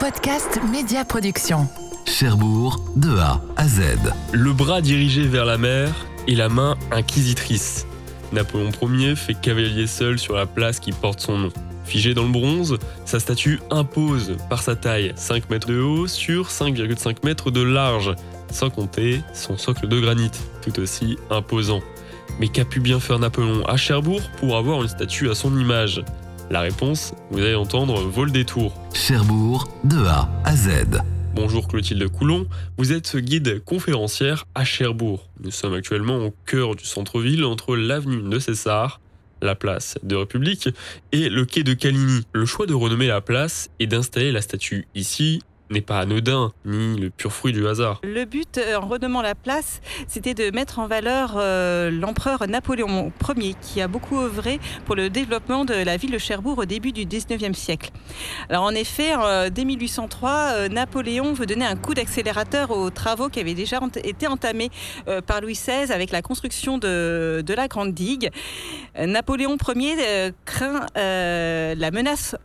[0.00, 1.68] Podcast Média Production.
[2.06, 3.80] Cherbourg, de A à Z.
[4.32, 7.86] Le bras dirigé vers la mer et la main inquisitrice.
[8.32, 11.48] Napoléon Ier fait cavalier seul sur la place qui porte son nom.
[11.84, 16.48] Figé dans le bronze, sa statue impose par sa taille 5 mètres de haut sur
[16.48, 18.14] 5,5 mètres de large,
[18.50, 20.30] sans compter son socle de granit,
[20.62, 21.80] tout aussi imposant.
[22.38, 26.02] Mais qu'a pu bien faire Napoléon à Cherbourg pour avoir une statue à son image?
[26.48, 28.72] La réponse, vous allez entendre, vol des tours.
[28.94, 31.00] Cherbourg, de A à Z.
[31.34, 32.46] Bonjour Clotilde Coulon,
[32.78, 35.28] vous êtes guide conférencière à Cherbourg.
[35.40, 39.00] Nous sommes actuellement au cœur du centre-ville entre l'avenue de César,
[39.42, 40.68] la place de République
[41.10, 42.22] et le quai de Caligny.
[42.32, 46.98] Le choix de renommer la place et d'installer la statue ici n'est pas anodin, ni
[46.98, 48.00] le pur fruit du hasard.
[48.04, 53.12] Le but, euh, en renommant la place, c'était de mettre en valeur euh, l'empereur Napoléon
[53.36, 56.92] Ier, qui a beaucoup œuvré pour le développement de la ville de Cherbourg au début
[56.92, 57.90] du 19e siècle.
[58.48, 63.40] Alors en effet, euh, dès 1803, Napoléon veut donner un coup d'accélérateur aux travaux qui
[63.40, 64.70] avaient déjà été entamés
[65.26, 68.30] par Louis XVI avec la construction de, la Grande Digue.
[68.98, 72.36] Napoléon Ier craint la menace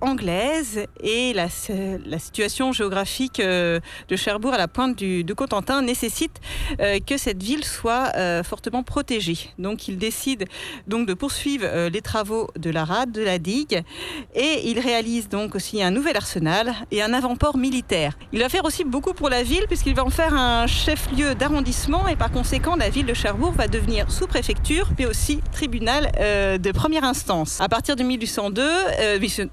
[0.00, 6.40] anglaise et la situation géographique euh, de Cherbourg à la pointe du, Cotentin nécessite
[6.80, 9.38] euh, que cette ville soit euh, fortement protégée.
[9.58, 10.44] Donc il décide
[10.86, 13.82] donc de poursuivre les travaux de la rade, de la digue,
[14.34, 18.18] et il réalise donc aussi un nouvel arsenal et un avant-port militaire.
[18.32, 22.08] Il va faire aussi beaucoup pour la ville puisqu'il va en faire un chef-lieu d'arrondissement
[22.08, 27.04] et par conséquent la ville de Cherbourg va devenir sous-préfecture mais aussi tribunal de première
[27.04, 27.60] instance.
[27.60, 28.62] À partir de 1802,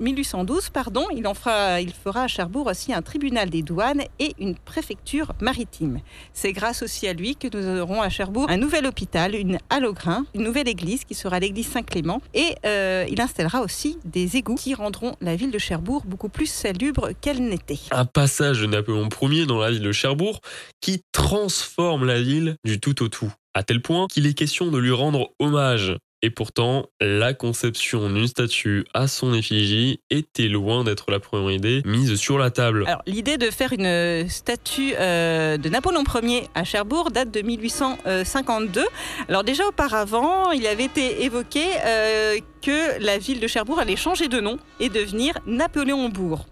[0.00, 4.34] 1812, pardon, il en fera, il fera à Cherbourg aussi un tribunal des douanes et
[4.38, 6.00] une préfecture maritime.
[6.32, 10.24] C'est grâce aussi à lui que nous aurons à Cherbourg un nouvel hôpital, une Halograin,
[10.34, 14.74] une nouvelle église qui sera l'église Saint-Clément et euh, il installera aussi des égouts qui
[14.74, 17.78] rendront la ville de Cherbourg beaucoup plus salubre qu'elle n'était.
[17.90, 20.40] Un passage de Napoléon Ier dans la ville de Cherbourg
[20.80, 24.78] qui transforme la ville du tout au tout à tel point qu'il est question de
[24.78, 25.96] lui rendre hommage.
[26.24, 31.82] Et pourtant, la conception d'une statue à son effigie était loin d'être la première idée
[31.84, 32.84] mise sur la table.
[32.86, 38.84] Alors, l'idée de faire une statue euh, de Napoléon Ier à Cherbourg date de 1852.
[39.28, 44.28] Alors déjà auparavant, il avait été évoqué euh, que la ville de Cherbourg allait changer
[44.28, 46.46] de nom et devenir Napoléonbourg.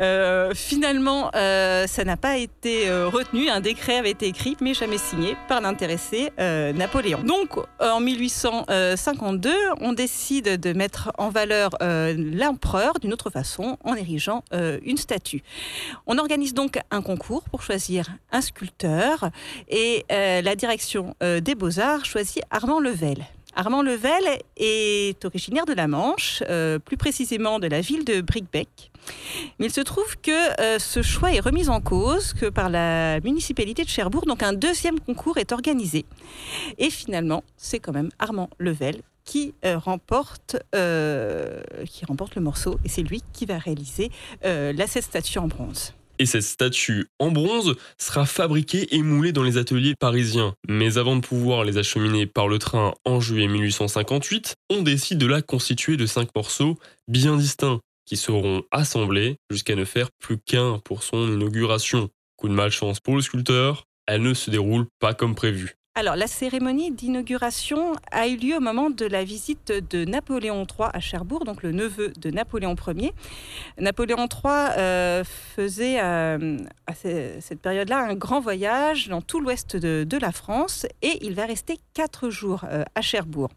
[0.00, 3.48] Euh, finalement, euh, ça n'a pas été euh, retenu.
[3.48, 7.22] Un décret avait été écrit, mais jamais signé par l'intéressé Napoléon.
[7.22, 14.42] Donc, en 1852, on décide de mettre en valeur l'empereur d'une autre façon, en érigeant
[14.52, 15.42] une statue.
[16.06, 19.30] On organise donc un concours pour choisir un sculpteur
[19.68, 23.24] et la direction des beaux-arts choisit Armand Level.
[23.56, 26.42] Armand Level est originaire de la Manche,
[26.84, 28.90] plus précisément de la ville de Bricbec.
[29.58, 33.20] Mais il se trouve que euh, ce choix est remis en cause que par la
[33.20, 34.26] municipalité de Cherbourg.
[34.26, 36.04] Donc un deuxième concours est organisé.
[36.78, 42.78] Et finalement, c'est quand même Armand Level qui euh, remporte euh, qui remporte le morceau
[42.84, 44.10] et c'est lui qui va réaliser
[44.42, 45.94] la cette statue en bronze.
[46.18, 50.54] Et cette statue en bronze sera fabriquée et moulée dans les ateliers parisiens.
[50.68, 55.26] Mais avant de pouvoir les acheminer par le train en juillet 1858, on décide de
[55.26, 60.78] la constituer de cinq morceaux bien distincts qui seront assemblés jusqu'à ne faire plus qu'un
[60.84, 62.10] pour son inauguration.
[62.36, 65.76] Coup de malchance pour le sculpteur, elle ne se déroule pas comme prévu.
[65.96, 70.88] Alors, la cérémonie d'inauguration a eu lieu au moment de la visite de Napoléon III
[70.92, 73.12] à Cherbourg, donc le neveu de Napoléon Ier.
[73.78, 80.18] Napoléon III euh, faisait euh, à cette période-là un grand voyage dans tout l'ouest de,
[80.18, 83.50] la France et il va rester quatre jours euh, à Cherbourg.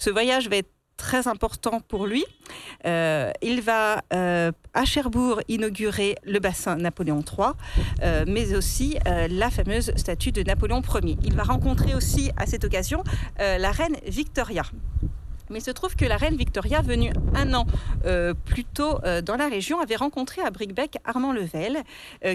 [0.00, 2.24] Ce voyage va être très important pour lui.
[2.86, 7.48] Euh, il va euh, à Cherbourg inaugurer le bassin Napoléon III,
[8.02, 8.96] euh, mais aussi
[9.28, 11.16] la fameuse statue de Napoléon Ier.
[11.22, 13.02] Il va rencontrer aussi à cette occasion
[13.38, 14.62] la reine Victoria.
[15.48, 17.66] Mais il se trouve que la reine Victoria, venue un an
[18.44, 21.82] plus tôt dans la région, avait rencontré à Bricbec Armand Level,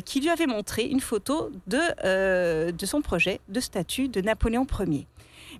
[0.05, 5.07] qui lui avait montré une photo de, de son projet de statue de Napoléon Ier.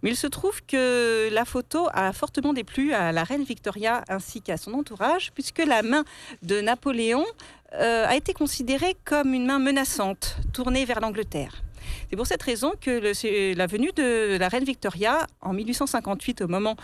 [0.04, 4.42] Mais il se trouve que la photo a fortement déplu à la reine Victoria ainsi
[4.42, 6.04] qu'à son entourage, puisque la main
[6.42, 7.26] de Napoléon
[7.74, 11.64] euh, a été considérée comme une main menaçante, tournée vers l'Angleterre.
[12.10, 16.76] C'est pour cette raison que la venue de la reine Victoria en 1858, au moment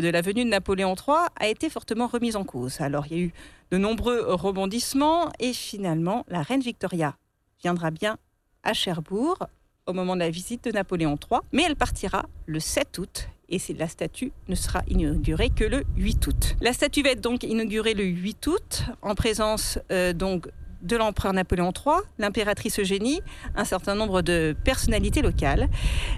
[0.00, 2.80] de la venue de Napoléon III, a été fortement remise en cause.
[2.80, 3.32] Alors il y a eu
[3.70, 7.16] de nombreux rebondissements et finalement la reine Victoria
[7.60, 8.16] viendra bien
[8.62, 9.38] à Cherbourg
[9.86, 13.58] au moment de la visite de Napoléon III, mais elle partira le 7 août et
[13.78, 16.56] la statue ne sera inaugurée que le 8 août.
[16.60, 20.48] La statue va être donc inaugurée le 8 août en présence euh, donc
[20.86, 23.20] de l'empereur Napoléon III, l'impératrice Eugénie,
[23.54, 25.68] un certain nombre de personnalités locales.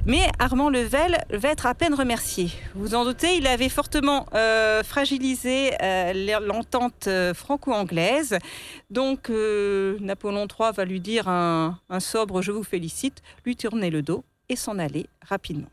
[0.06, 2.50] Mais Armand Level va être à peine remercié.
[2.74, 8.38] Vous en doutez, il avait fortement euh, fragilisé euh, l'entente euh, franco-anglaise.
[8.90, 14.02] Donc Napoléon III va lui dire un, un sobre je vous félicite, lui tourner le
[14.02, 15.68] dos et s'en aller rapidement.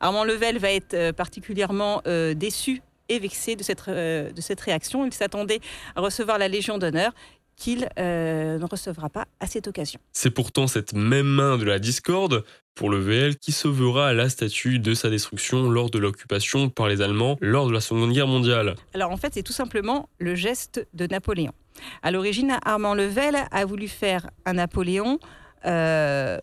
[0.00, 2.02] Armand Level va être particulièrement
[2.34, 5.06] déçu et vexé de cette, de cette réaction.
[5.06, 5.60] Il s'attendait
[5.96, 7.12] à recevoir la Légion d'honneur
[7.60, 10.00] qu'il euh, ne recevra pas à cette occasion.
[10.12, 12.42] C'est pourtant cette même main de la discorde
[12.74, 17.02] pour le VL qui sauvera la statue de sa destruction lors de l'occupation par les
[17.02, 18.76] Allemands lors de la Seconde Guerre mondiale.
[18.94, 21.52] Alors en fait, c'est tout simplement le geste de Napoléon.
[22.02, 25.18] À l'origine, Armand Level a voulu faire un Napoléon
[25.66, 26.38] euh,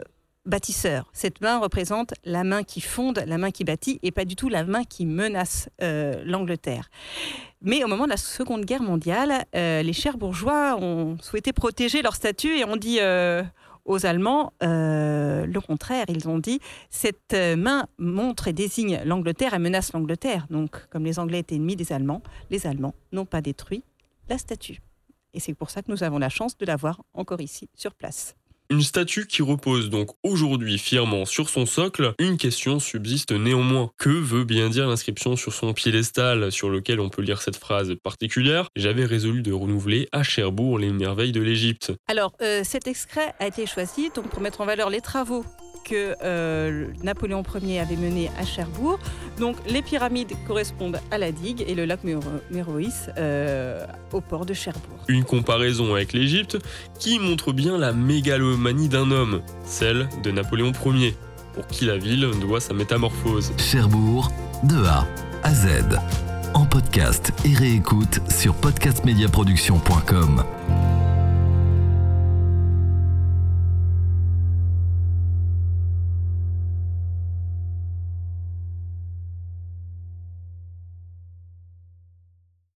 [0.47, 1.09] bâtisseur.
[1.13, 4.49] Cette main représente la main qui fonde, la main qui bâtit, et pas du tout
[4.49, 6.89] la main qui menace euh, l'Angleterre.
[7.61, 12.01] Mais au moment de la Seconde Guerre mondiale, euh, les chers bourgeois ont souhaité protéger
[12.01, 13.43] leur statut et ont dit euh,
[13.85, 16.05] aux Allemands le contraire.
[16.09, 16.59] Ils ont dit
[16.89, 20.45] cette main montre et désigne l'Angleterre et menace l'Angleterre.
[20.49, 23.83] Donc, comme les Anglais étaient ennemis des Allemands, les Allemands n'ont pas détruit
[24.29, 24.81] la statue.
[25.33, 28.35] Et c'est pour ça que nous avons la chance de l'avoir encore ici sur place.
[28.69, 33.91] Une statue qui repose donc aujourd'hui fièrement sur son socle, une question subsiste néanmoins.
[33.97, 37.95] Que veut bien dire l'inscription sur son piédestal sur lequel on peut lire cette phrase
[38.03, 38.67] particulière?
[38.75, 41.93] J'avais résolu de renouveler à Cherbourg les merveilles de l'Égypte.
[42.09, 45.45] Alors, euh, cet extrait a été choisi donc, pour mettre en valeur les travaux
[45.87, 48.99] que euh, Napoléon Ier avait mené à Cherbourg.
[49.39, 52.01] Donc les pyramides correspondent à la digue et le lac
[52.51, 54.99] Méroïs euh, au port de Cherbourg.
[55.07, 56.57] Une comparaison avec l'Égypte
[56.99, 61.15] qui montre bien la mégalomanie d'un homme, celle de Napoléon Ier,
[61.53, 63.53] pour qui la ville doit sa métamorphose.
[63.57, 64.29] Cherbourg,
[64.63, 65.07] de A
[65.43, 65.67] à Z.
[66.53, 70.43] En podcast et réécoute sur podcastmediaproduction.com.